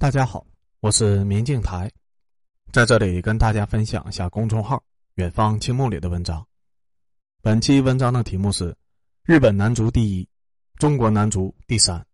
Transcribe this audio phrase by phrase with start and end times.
[0.00, 0.46] 大家好，
[0.78, 1.90] 我是明镜台，
[2.70, 4.80] 在这里跟大家分享一下公众号
[5.18, 6.46] “远方青梦”里的文章。
[7.42, 8.72] 本期文章的题目是
[9.26, 10.28] “日本男足第一，
[10.76, 12.06] 中国男足第三”。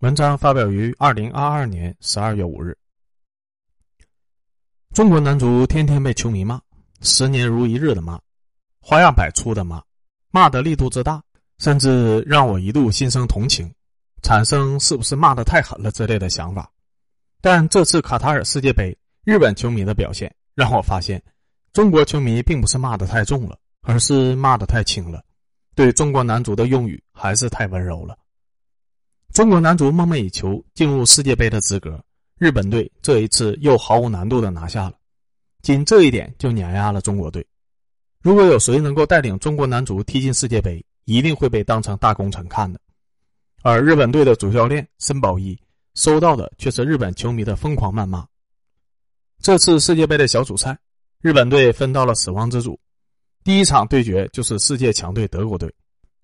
[0.00, 2.76] 文章发表于二零二二年十二月五日。
[4.92, 6.60] 中国男足天天被球迷骂，
[7.00, 8.20] 十年如一日的骂，
[8.80, 9.80] 花样百出的骂，
[10.32, 11.22] 骂的力度之大，
[11.58, 13.72] 甚至让我一度心生同情，
[14.20, 16.68] 产生是不是骂的太狠了之类的想法。
[17.40, 21.22] 但这次卡塔尔世界杯，日本球迷的表现让我发现，
[21.72, 25.22] 中国球迷并不是骂的太重了，而是骂的太轻了。
[25.76, 28.18] 对中国男足的用语还是太温柔了。
[29.32, 32.02] 中国男足梦寐以求进入世界杯的资格，
[32.38, 34.94] 日本队这一次又毫无难度的拿下了，
[35.62, 37.46] 仅这一点就碾压了中国队。
[38.20, 42.80] 如果有谁能够带领中国男足踢进世界杯，一定会被当成大功臣看的。
[43.62, 45.56] 而日本队的主教练森保一。
[45.98, 48.24] 收到的却是日本球迷的疯狂谩骂。
[49.40, 50.78] 这次世界杯的小组赛，
[51.20, 52.78] 日本队分到了死亡之组，
[53.42, 55.74] 第一场对决就是世界强队德国队。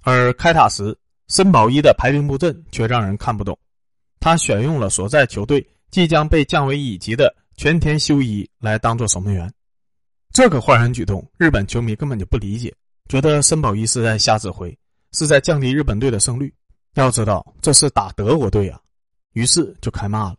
[0.02, 3.58] 而开塔时，森保一的排兵布阵却让人看不懂。
[4.20, 9.52] 他选用了所在球队即将被降为乙级的全田修一来当做守门员，
[10.32, 12.72] 这个换人举动，日本球迷根本就不理解，
[13.08, 14.78] 觉得森保一是在瞎指挥，
[15.10, 16.54] 是在降低日本队的胜率。
[16.94, 18.80] 要知道，这是打德国队啊！
[19.34, 20.36] 于是就开骂了，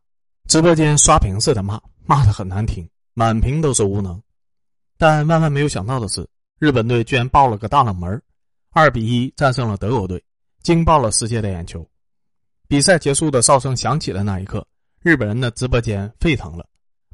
[0.47, 4.21] 直播间刷屏似的骂，骂的很难听，满屏都是无能。
[4.97, 6.27] 但万万没有想到的是，
[6.59, 8.21] 日本队居然爆了个大冷门，
[8.71, 10.23] 二比一战胜了德国队，
[10.63, 11.87] 惊爆了世界的眼球。
[12.67, 14.65] 比赛结束的哨声响起的那一刻，
[15.01, 16.65] 日本人的直播间沸腾了，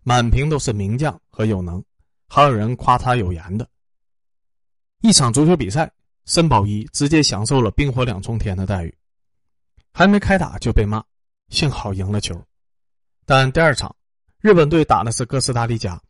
[0.04, 1.84] 满屏都是名将和有能，
[2.28, 3.68] 还有人夸他有颜的。
[5.02, 5.92] 一场足球比赛，
[6.26, 8.96] 森保一直接享受了冰火两重天的待遇，
[9.92, 11.04] 还没开打就被骂。
[11.52, 12.42] 幸好赢了球，
[13.26, 13.94] 但第二场，
[14.40, 16.02] 日本队打的是哥斯达黎加。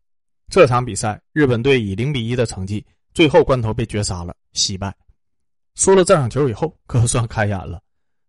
[0.49, 4.95] 这场比赛，日本队以零比一的成绩，最后关头被绝杀了，惜败。
[5.75, 7.81] 输了这场球以后，可算开眼了，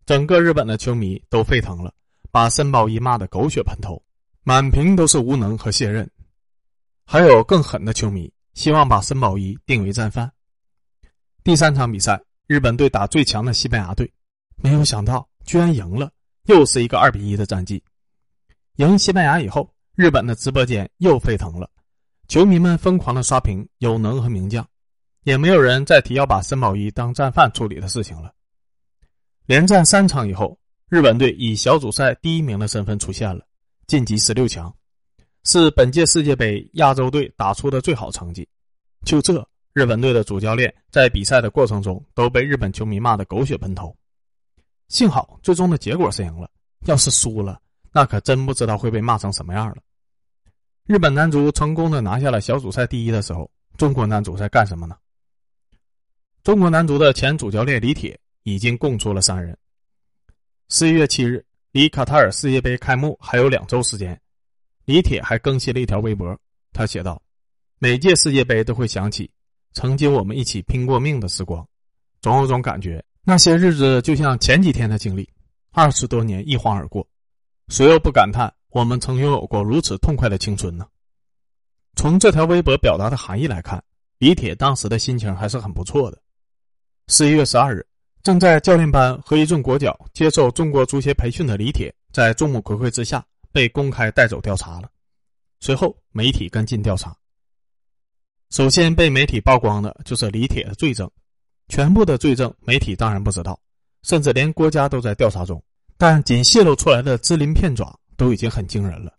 [0.07, 1.93] 整个日本的球迷都沸腾了，
[2.31, 4.03] 把森保一骂得狗血喷头，
[4.43, 6.11] 满屏都是无能和卸任。
[7.05, 10.33] 还有更狠的球迷，希望把森保一定为战犯。
[11.45, 14.11] 第三场比赛，日本队打最强的西班牙队，
[14.57, 16.11] 没有想到居然赢了。
[16.47, 17.83] 又是一个二比一的战绩，
[18.77, 21.71] 赢西班牙以后，日本的直播间又沸腾了，
[22.27, 24.67] 球迷们疯狂的刷屏有能和名将，
[25.23, 28.33] 也没有人再提要把森保一当战犯处理的事情了。
[29.47, 30.59] 连战三场以后，
[30.89, 33.47] 日本队以小组赛第一名的身份出现了，
[33.87, 34.75] 晋级十六强，
[35.45, 38.49] 是本届世界杯亚洲队打出的最好成绩。
[39.05, 43.97] 就这，日本队的主教练在比赛的过程中都被日本球迷骂得狗血喷头。
[44.93, 46.51] 幸好最终的结果是赢了，
[46.85, 47.59] 要是输了，
[47.93, 49.77] 那可真不知道会被骂成什么样了。
[50.85, 54.95] 日本男足成功的拿下了小组赛第一的时候，中国男足在干什么呢？
[56.45, 59.57] 中国男足的前主教练李铁已经供出了三人。
[60.69, 64.21] 十一月七日，离卡塔尔世界杯开幕还有两周时间，
[64.85, 66.39] 李铁还更新了一条微博，
[66.71, 67.21] 他写道
[67.81, 69.31] ：“每届世界杯都会想起
[69.73, 71.67] 曾经我们一起拼过命的时光，
[72.21, 75.29] 总有种感觉。”那些日子就像前几天的经历，
[75.71, 77.07] 二十多年一晃而过，
[77.69, 80.85] 谁又不感叹我们曾拥有过如此痛快的青春呢？
[81.95, 83.81] 从这条微博表达的含义来看，
[84.19, 86.19] 李铁当时的心情还是很不错的。
[87.07, 87.87] 十一月十二日，
[88.25, 94.91] 正在教练班和一众国脚接受中国足协培训的李铁，在众目睽睽之下被公开带走调查了。
[95.61, 97.17] 随后，媒体跟进调查。
[98.51, 101.09] 首先被媒体曝光的就是李铁的罪证。
[101.73, 103.59] 全部的罪证，媒体当然不知道，
[104.03, 105.65] 甚至连国家都在调查中。
[105.97, 109.11] 但仅泄露出来的支鳞片爪都已经很惊人了。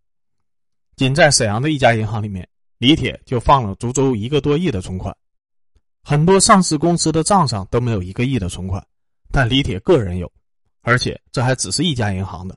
[0.95, 2.47] 仅在沈阳的一家银行里面，
[2.77, 5.11] 李铁就放了足足一个多亿的存款，
[6.03, 8.85] 很多上市公司的账上都没有一个亿的存款，
[9.31, 10.31] 但李铁个人有，
[10.81, 12.55] 而且这还只是一家银行的，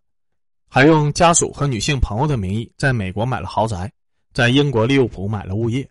[0.69, 3.91] 还用家属和女性朋友的名义在美国买了豪宅，
[4.35, 5.89] 在英国利物浦买了物业。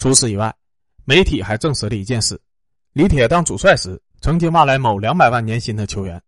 [0.00, 0.52] 除此以外，
[1.04, 2.36] 媒体还证实了一件事。
[2.92, 6.20] 李铁当主帅时，曾经挖来某两百万年薪的球员，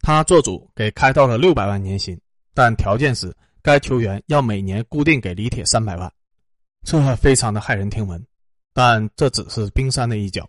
[0.00, 2.18] 他做主给开到了六百万年薪，
[2.54, 6.10] 但条件是该球员要每年固定给李铁三百万，
[6.86, 8.24] 这非常的骇人听闻。
[8.72, 10.48] 但这只是冰山的一角。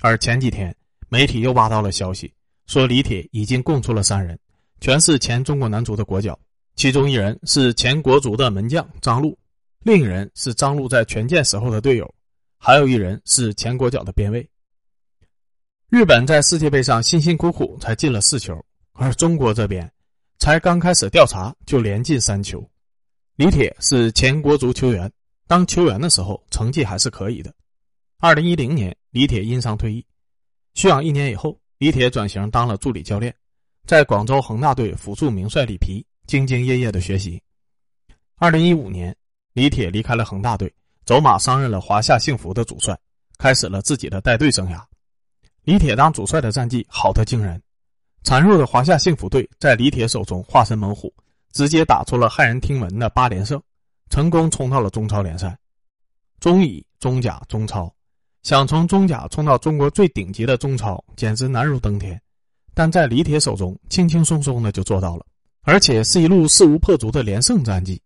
[0.00, 0.74] 而前几天，
[1.08, 2.32] 媒体又挖到了消息，
[2.66, 4.38] 说李铁已经供出了三人，
[4.80, 6.38] 全是前中国男足的国脚，
[6.76, 9.36] 其中一人是前国足的门将张路，
[9.80, 12.14] 另一人是张璐在权健时候的队友，
[12.58, 14.48] 还有一人是前国脚的边卫。
[15.92, 18.58] 日本在世界杯上辛辛苦苦才进了四球，
[18.94, 19.92] 而中国这边
[20.38, 22.66] 才刚开始调查就连进三球。
[23.36, 25.12] 李铁是前国足球员，
[25.46, 27.52] 当球员的时候成绩还是可以的。
[28.20, 30.02] 二零一零年，李铁因伤退役，
[30.72, 33.34] 休养一年以后，李铁转型当了助理教练，
[33.86, 37.38] 在广州恒大队辅助名帅里皮，兢兢业业的学习。
[38.36, 39.14] 二零一五年，
[39.52, 40.72] 李铁离开了恒大队，
[41.04, 42.98] 走马上任了华夏幸福的主帅，
[43.36, 44.82] 开始了自己的带队生涯。
[45.64, 47.62] 李铁当主帅的战绩好得惊人，
[48.24, 51.12] 孱弱的华夏幸福队在李铁手中化身猛虎，
[51.52, 53.62] 直接打出了骇人听闻的八连胜，
[54.10, 55.56] 成功冲到了中超联赛。
[56.40, 57.88] 中乙、中甲、中超，
[58.42, 62.20] 想从中甲冲到中国最顶级的中超，简直难如登天。
[62.74, 65.24] 但在李铁手中，轻轻松松的就做到了，
[65.62, 68.02] 而且是一路势如破竹的连胜战绩。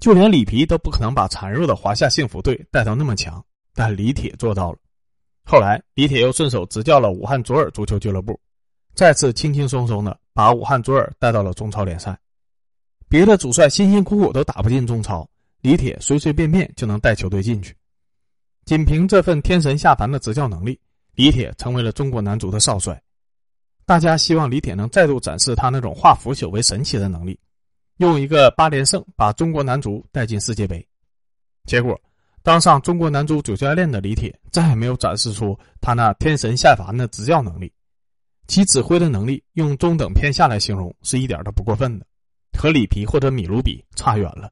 [0.00, 3.40] 就连里皮都不可能把孱弱的华夏幸福队带到那么强，
[3.76, 4.78] 但李铁做到了。
[5.48, 8.38] 后来，李铁又顺手执教了武汉卓尔足球俱乐部，
[8.94, 12.18] 再次轻轻松松的把武汉卓尔带到了中超联赛。
[13.08, 15.24] 别的主帅辛辛苦苦都打不进中超，
[15.60, 17.76] 李铁随随便便就能带球队进去。
[18.64, 20.76] 仅凭这份天神下凡的执教能力，
[21.14, 23.00] 李铁成为了中国男足的少帅。
[23.84, 27.38] 大家希望李铁能再度展示他那种化腐朽为神奇的能力，
[27.98, 30.84] 用一个八连胜把中国男足带进世界杯。
[31.66, 31.96] 结果。
[32.46, 37.72] 当上中国男足主教练的李铁，再也没有展示出他那天神下凡的执教能力。
[38.46, 42.06] 其指挥的能力，用中等偏下来形容是一点都不过分的，
[42.56, 44.48] 和里皮或者米卢比差远了。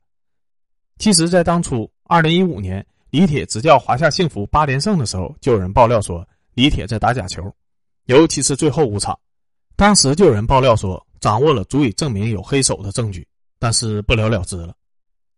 [0.99, 7.45] 其实，在当初2015年李铁执教华夏幸福八连胜的时候，就有人爆料说李铁在打假球，
[8.07, 9.17] 尤其是最后五场，
[9.77, 13.25] 当时就有人爆料说掌握了足以证明有黑手的证据，
[13.61, 14.75] 但是不了了之了。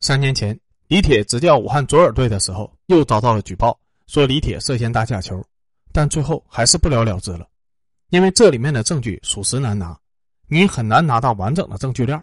[0.00, 0.58] 三年前。
[0.88, 5.44] 李铁执教武汉卓尔队的时候，又遭到了举报，说李铁涉嫌打假球，
[5.92, 7.44] 但最后还是不了了之了，
[8.10, 9.98] 因为这里面的证据属实难拿，
[10.46, 12.22] 你很难拿到完整的证据链，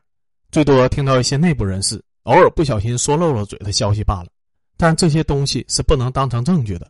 [0.49, 4.29] 最多听到一些内部人士偶尔不小心说漏了嘴的消息罢了，
[4.77, 6.89] 但这些东西是不能当成证据的。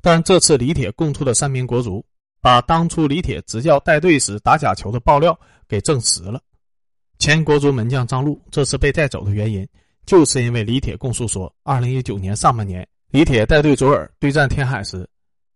[0.00, 2.04] 但这次李铁供出的三名国足，
[2.40, 5.36] 把当初李铁执教带队时打假球的爆料
[5.66, 6.40] 给证实了。
[7.18, 9.66] 前国足门将张路这次被带走的原因。
[10.06, 15.08] 就是因为李铁供述说，二零一九年上半年，李铁带队卓尔对战天海时，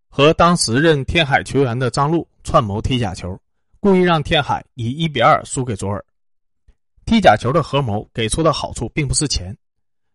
[0.08, 3.38] 和当时任天海球员的张路串谋踢假球，
[3.78, 6.02] 故意让天海以一比二输给卓尔。
[7.04, 9.56] 踢假球的合谋给出的好处并不是钱，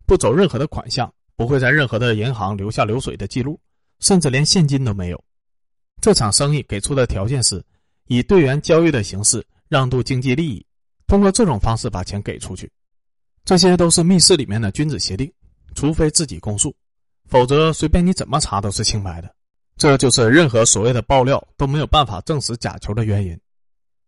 [0.05, 3.59] 不走任何的款项，不会在任何的银行留下流水的记录，
[3.99, 5.23] 甚至连现金都没有。
[6.01, 7.63] 这场生意给出的条件是，
[8.07, 10.65] 以队员交易的形式让渡经济利益，
[11.07, 12.71] 通过这种方式把钱给出去。
[13.45, 15.31] 这些都是密室里面的君子协定，
[15.75, 16.73] 除非自己供述，
[17.27, 19.33] 否则随便你怎么查都是清白的。
[19.75, 23.37] 这就是任何所谓的爆料都没有办法证实假球的原因。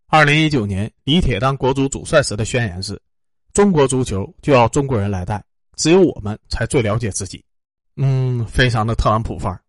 [0.07, 3.01] 二零一九年，李铁当国足主帅时的宣言是
[3.51, 5.43] ：“中国足球就要中国人来带，
[5.75, 7.43] 只有我们才最了解自己。”
[7.97, 9.59] 嗯，非常的特朗普范儿。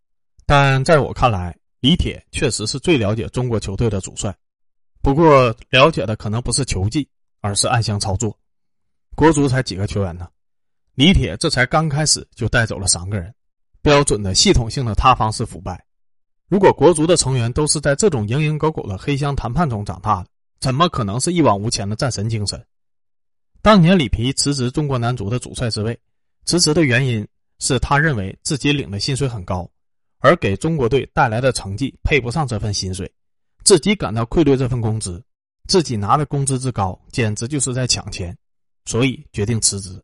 [0.44, 4.32] 但在我看来，李铁确实是最了解中国球队的主帅，
[5.00, 7.08] 不过了解的可能不是球技，
[7.40, 8.38] 而是暗箱操作。
[9.16, 10.28] 国足才几个球员呢？
[10.94, 13.34] 李铁这才刚开始就带走了三个人，
[13.80, 15.82] 标准的系统性的塌方式腐败。
[16.48, 20.28] 如果国足的成员都是在这种蝇营狗苟的黑箱谈判中长大的，
[20.60, 22.62] 怎么可能是一往无前的战神精神？
[23.62, 25.98] 当年里皮辞职中国男足的主帅之位，
[26.44, 27.26] 辞职的原因
[27.58, 29.66] 是他认为自己领的薪水很高，
[30.18, 33.10] 而给中国队带来的成绩配不上这份薪水，
[33.64, 35.24] 自己感到愧对这份工资，
[35.66, 38.36] 自己拿的工资之高，简直就是在抢钱。
[38.86, 40.00] 所以决定辞职，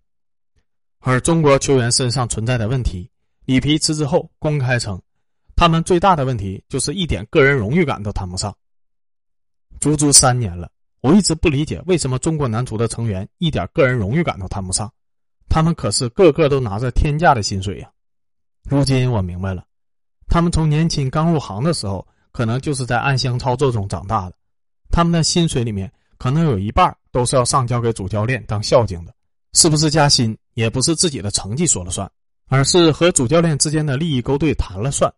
[0.98, 3.08] 而中国球员身上存在的问题，
[3.44, 5.00] 里皮辞职后公开称，
[5.54, 8.52] 他们最大的问题就是一点个人荣誉感都谈不上。
[9.78, 10.68] 足足三年了，
[11.00, 14.92] 我一直不理解为什么中国男足的成员一点个人荣誉感都谈不上，
[15.48, 17.88] 他们可是个个都拿着天价的薪水呀。
[18.68, 19.64] 如今我明白了，
[20.26, 24.36] 他们从年轻刚入行的时候，可能就是在暗箱操作中长大的，
[24.90, 25.92] 他们的薪水里面。
[26.22, 29.12] 可能有一半都是要上交给主教练当孝敬的，
[29.54, 32.08] 是不是加薪也不是自己的成绩说了算，
[32.46, 35.12] 而是和主教练之间的利益勾兑谈了算。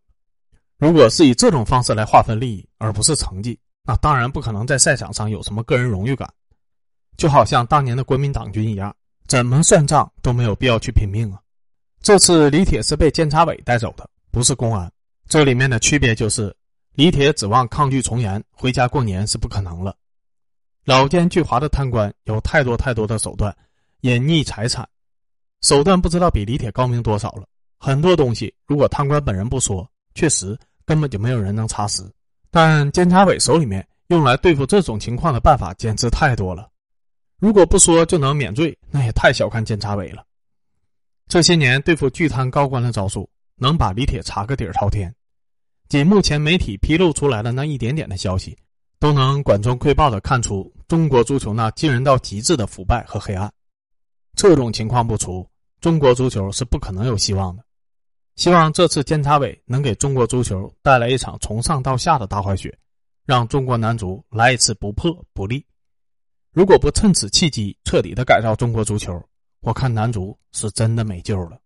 [0.78, 6.26] 如果是以这种方式来划分利益，而不是成绩，那当然不可能在赛场上有什么个人荣誉感。
[7.18, 8.90] 就好像当年的国民党军一样，
[9.28, 11.38] 怎么算账都没有必要去拼命啊。
[12.00, 14.90] 这次李铁是被监察委带走的，不是公安。
[15.28, 16.56] 这里面的区别就是，
[16.94, 19.94] 李铁指望抗拒从严回家过年是不可能了。
[20.84, 23.54] 老奸巨猾的贪官有太多太多的手段，
[24.02, 24.86] 隐匿财产，
[25.62, 27.44] 手段不知道比李铁高明多少了。
[27.78, 32.02] 很多东西如果贪官本人不说，确实根本就没有人能查实。
[32.50, 36.68] 但监察委手里面用来对付这种情况的办法简直太多了。
[37.38, 40.24] 如果不说就能免罪，那也太小看监察委了。
[41.28, 45.12] 这些年对付巨贪高官的招数，能把李铁查个底儿朝天。
[45.88, 48.56] 仅目前媒体披露出来的那一点点的消息，
[49.04, 53.52] 都能管中窥豹的看出中国足球那惊人到极致的腐败和黑暗。
[54.34, 55.46] 这种情况不除，
[55.78, 57.62] 中国足球是不可能有希望的。
[58.36, 62.74] 希望这次监察委能给中国足球带来一场从上到下的大坏血，
[63.26, 65.62] 让中国男足来一次不破不立。
[66.54, 69.22] 如果不趁此契机彻底的改造中国足球，
[69.60, 71.58] 我看男足是真的没救了。